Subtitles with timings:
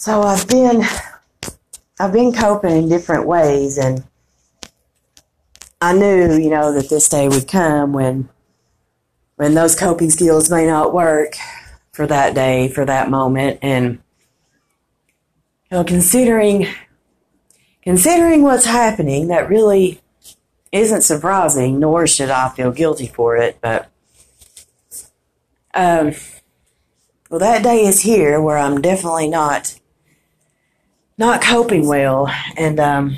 [0.00, 0.84] So I've been
[1.98, 4.04] I've been coping in different ways and
[5.80, 8.28] I knew, you know, that this day would come when
[9.34, 11.34] when those coping skills may not work
[11.90, 13.58] for that day, for that moment.
[13.60, 13.98] And
[15.68, 16.68] you know, considering
[17.82, 20.00] considering what's happening, that really
[20.70, 23.90] isn't surprising, nor should I feel guilty for it, but
[25.74, 26.12] um
[27.30, 29.74] well that day is here where I'm definitely not
[31.18, 32.32] not coping well.
[32.56, 33.16] And um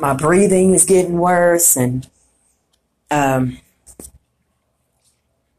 [0.00, 2.08] my breathing is getting worse and
[3.10, 3.58] um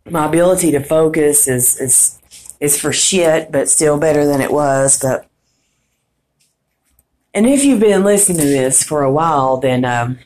[0.09, 2.20] my ability to focus is is
[2.59, 5.00] is for shit but still better than it was.
[5.02, 5.27] But
[7.34, 10.20] and if you've been listening to this for a while then um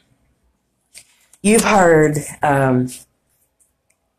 [1.43, 2.89] you've heard um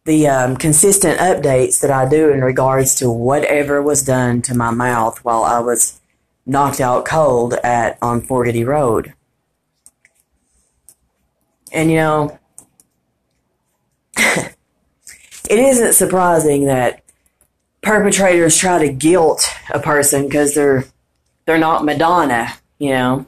[0.04, 4.70] the um, consistent updates that I do in regards to whatever was done to my
[4.70, 6.00] mouth while I was
[6.46, 9.12] knocked out cold at on Forgety Road.
[11.72, 12.38] And you know,
[14.16, 14.54] it
[15.50, 17.02] isn't surprising that
[17.82, 20.84] perpetrators try to guilt a person because they're
[21.44, 23.26] they're not Madonna, you know.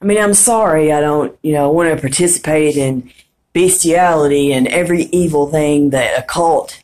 [0.00, 3.10] I mean, I'm sorry I don't, you know, want to participate in
[3.54, 6.82] bestiality and every evil thing that a cult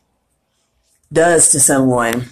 [1.12, 2.26] does to someone.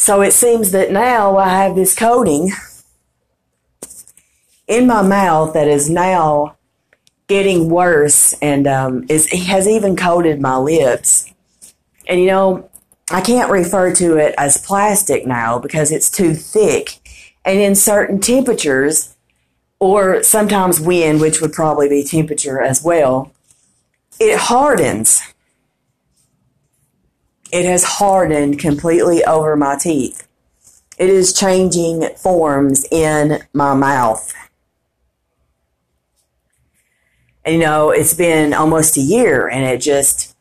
[0.00, 2.52] So it seems that now I have this coating
[4.66, 6.56] in my mouth that is now
[7.26, 11.30] getting worse and um, is has even coated my lips.
[12.08, 12.70] And you know,
[13.10, 17.36] I can't refer to it as plastic now because it's too thick.
[17.44, 19.14] And in certain temperatures,
[19.80, 23.32] or sometimes wind, which would probably be temperature as well,
[24.18, 25.20] it hardens.
[27.52, 30.26] It has hardened completely over my teeth.
[30.98, 34.32] It is changing forms in my mouth.
[37.44, 40.36] And you know, it's been almost a year and it just,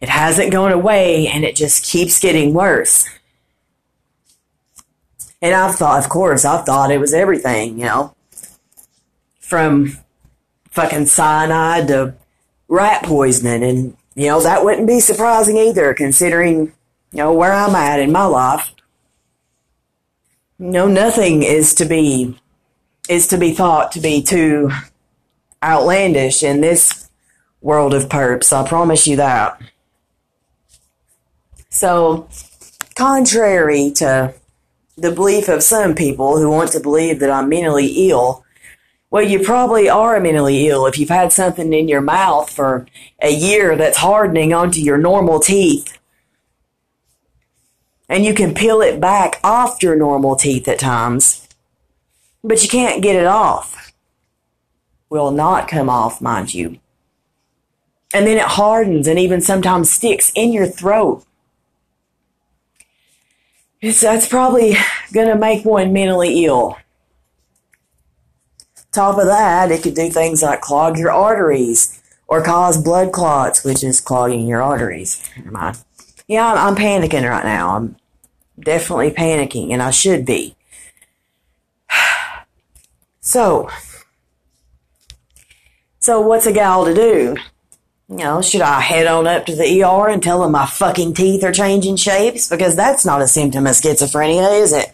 [0.00, 3.08] it hasn't gone away and it just keeps getting worse.
[5.40, 8.14] And I've thought, of course, I've thought it was everything, you know,
[9.40, 9.98] from
[10.70, 12.14] fucking cyanide to
[12.68, 13.62] rat poisoning.
[13.62, 16.72] And, you know, that wouldn't be surprising either, considering,
[17.12, 18.74] you know, where I'm at in my life.
[20.58, 22.36] You know, nothing is to be,
[23.08, 24.72] is to be thought to be too
[25.62, 27.08] outlandish in this
[27.60, 28.52] world of perps.
[28.52, 29.60] I promise you that.
[31.70, 32.28] So,
[32.96, 34.34] contrary to
[34.96, 38.44] the belief of some people who want to believe that I'm mentally ill,
[39.10, 42.86] well, you probably are mentally ill if you've had something in your mouth for
[43.22, 45.98] a year that's hardening onto your normal teeth.
[48.08, 51.48] And you can peel it back off your normal teeth at times,
[52.44, 53.92] but you can't get it off.
[55.08, 56.78] Will not come off, mind you.
[58.12, 61.24] And then it hardens and even sometimes sticks in your throat.
[63.80, 64.76] It's, that's probably
[65.12, 66.76] going to make one mentally ill.
[68.98, 73.62] Top of that, it could do things like clog your arteries or cause blood clots,
[73.62, 75.22] which is clogging your arteries.
[75.36, 75.84] Never mind.
[76.26, 77.76] Yeah, I'm, I'm panicking right now.
[77.76, 77.94] I'm
[78.58, 80.56] definitely panicking, and I should be.
[83.20, 83.70] So,
[86.00, 87.36] so what's a gal to do?
[88.08, 91.14] You know, should I head on up to the ER and tell them my fucking
[91.14, 92.48] teeth are changing shapes?
[92.48, 94.92] Because that's not a symptom of schizophrenia, is it?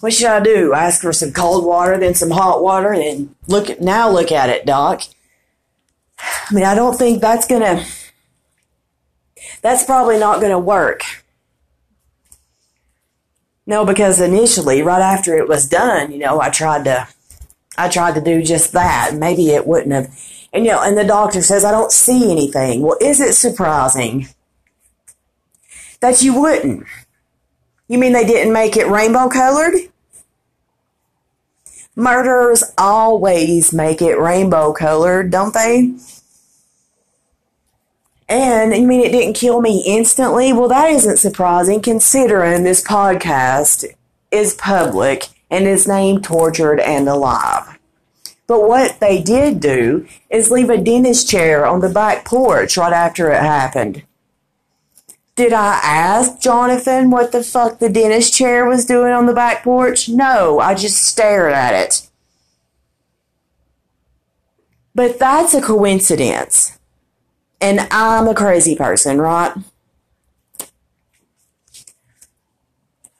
[0.00, 0.72] What should I do?
[0.72, 4.48] Ask for some cold water, then some hot water, and look at, now look at
[4.48, 5.02] it, doc.
[6.18, 7.84] I mean, I don't think that's gonna,
[9.62, 11.02] that's probably not gonna work.
[13.66, 17.06] No, because initially, right after it was done, you know, I tried to,
[17.76, 19.12] I tried to do just that.
[19.14, 20.06] Maybe it wouldn't have,
[20.52, 22.80] and you know, and the doctor says I don't see anything.
[22.80, 24.28] Well, is it surprising
[26.00, 26.86] that you wouldn't?
[27.90, 29.74] You mean they didn't make it rainbow colored?
[31.96, 35.96] Murderers always make it rainbow colored, don't they?
[38.28, 40.52] And you mean it didn't kill me instantly?
[40.52, 43.84] Well, that isn't surprising considering this podcast
[44.30, 47.76] is public and is named Tortured and Alive.
[48.46, 52.92] But what they did do is leave a dentist chair on the back porch right
[52.92, 54.04] after it happened.
[55.40, 59.64] Did I ask Jonathan what the fuck the dentist chair was doing on the back
[59.64, 60.06] porch?
[60.06, 62.10] No, I just stared at it.
[64.94, 66.78] But that's a coincidence.
[67.58, 69.54] And I'm a crazy person, right?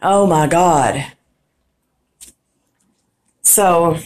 [0.03, 1.07] Oh my God.
[3.41, 3.97] So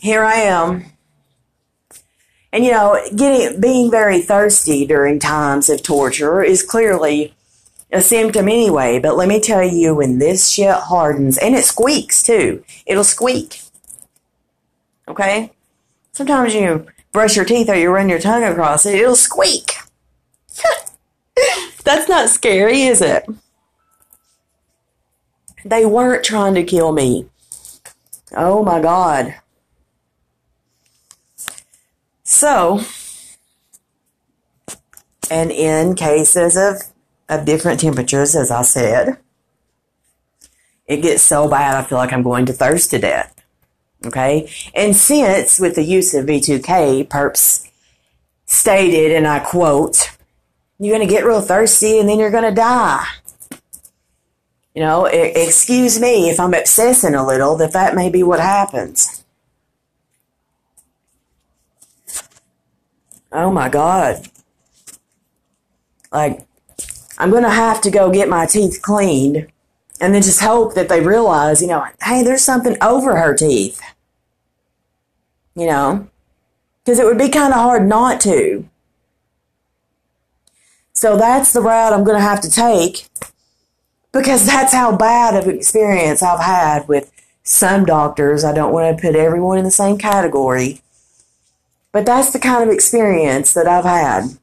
[0.00, 0.91] here I am.
[2.52, 7.34] And you know, getting being very thirsty during times of torture is clearly
[7.90, 12.22] a symptom anyway, but let me tell you when this shit hardens and it squeaks
[12.22, 12.64] too.
[12.86, 13.60] It'll squeak.
[15.08, 15.52] Okay?
[16.12, 19.74] Sometimes you brush your teeth or you run your tongue across it, it'll squeak.
[21.84, 23.26] That's not scary, is it?
[25.64, 27.26] They weren't trying to kill me.
[28.34, 29.34] Oh my God.
[32.32, 32.80] So,
[35.30, 36.80] and in cases of,
[37.28, 39.18] of different temperatures, as I said,
[40.86, 43.34] it gets so bad I feel like I'm going to thirst to death.
[44.06, 44.50] Okay?
[44.74, 47.70] And since with the use of V2K, Perps
[48.46, 50.10] stated, and I quote,
[50.78, 53.04] you're going to get real thirsty and then you're going to die.
[54.74, 59.21] You know, excuse me if I'm obsessing a little, that that may be what happens.
[63.32, 64.26] Oh my God.
[66.12, 66.46] Like,
[67.18, 69.46] I'm going to have to go get my teeth cleaned
[70.00, 73.80] and then just hope that they realize, you know, hey, there's something over her teeth.
[75.54, 76.08] You know?
[76.84, 78.68] Because it would be kind of hard not to.
[80.92, 83.08] So that's the route I'm going to have to take
[84.12, 87.10] because that's how bad of an experience I've had with
[87.42, 88.44] some doctors.
[88.44, 90.82] I don't want to put everyone in the same category,
[91.92, 94.38] but that's the kind of experience that I've had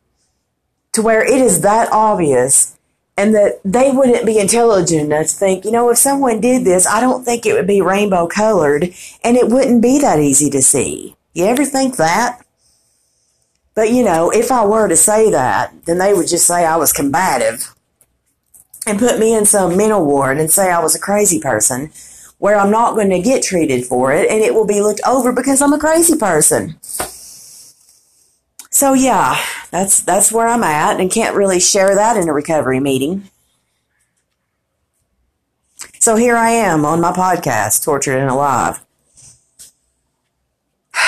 [0.93, 2.77] to where it is that obvious
[3.17, 6.87] and that they wouldn't be intelligent enough to think, you know, if someone did this,
[6.87, 8.93] I don't think it would be rainbow colored
[9.23, 11.17] and it wouldn't be that easy to see.
[11.33, 12.45] You ever think that?
[13.75, 16.77] But you know, if I were to say that, then they would just say I
[16.77, 17.75] was combative
[18.87, 21.91] and put me in some mental ward and say I was a crazy person
[22.37, 25.33] where I'm not going to get treated for it and it will be looked over
[25.33, 26.77] because I'm a crazy person.
[28.79, 29.37] So yeah,
[29.71, 33.29] that's that's where I'm at and can't really share that in a recovery meeting.
[35.99, 38.79] So here I am on my podcast, Tortured and Alive.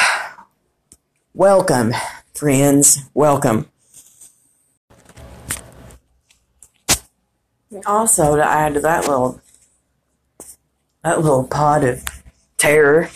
[1.33, 1.93] Welcome,
[2.33, 3.09] friends.
[3.13, 3.69] Welcome.
[7.85, 9.39] Also, to add to that little
[11.05, 12.03] that little pot of
[12.57, 13.09] terror.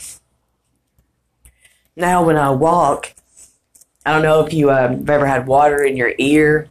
[1.98, 3.15] Now, when I walk,
[4.06, 6.68] I don't know if you uh, have ever had water in your ear,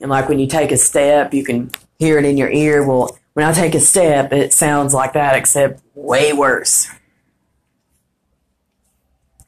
[0.00, 2.86] and like when you take a step, you can hear it in your ear.
[2.86, 6.88] Well, when I take a step, it sounds like that, except way worse.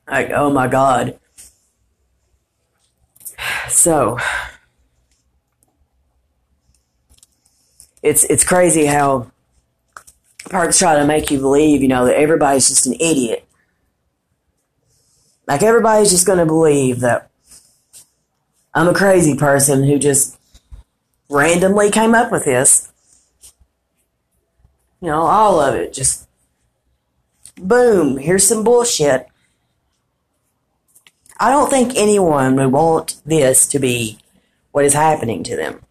[0.07, 1.19] Like, oh my God.
[3.69, 4.19] So,
[8.03, 9.31] it's it's crazy how
[10.51, 13.48] parts try to make you believe, you know, that everybody's just an idiot.
[15.49, 17.31] Like everybody's just going to believe that
[18.75, 20.39] I'm a crazy person who just
[21.31, 22.93] randomly came up with this.
[25.01, 26.29] You know, all of it just
[27.57, 29.27] boom, here's some bullshit.
[31.41, 34.19] I don't think anyone would want this to be
[34.73, 35.83] what is happening to them.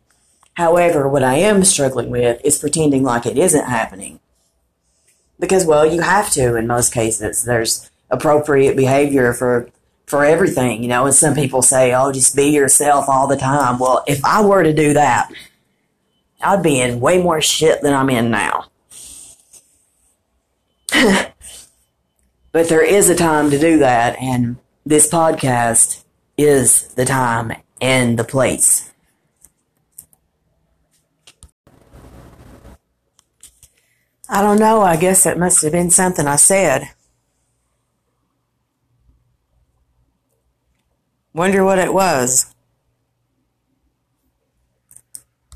[0.54, 4.20] However, what I am struggling with is pretending like it isn't happening.
[5.40, 7.44] Because, well, you have to in most cases.
[7.44, 9.70] There's appropriate behavior for
[10.06, 13.78] for everything, you know, and some people say, oh, just be yourself all the time.
[13.78, 15.30] Well, if I were to do that,
[16.42, 18.68] I'd be in way more shit than I'm in now.
[22.54, 26.06] but there is a time to do that, and this podcast
[26.38, 28.94] is the time and the place.
[34.30, 34.82] I don't know.
[34.82, 36.90] I guess it must have been something I said.
[41.38, 42.52] Wonder what it was.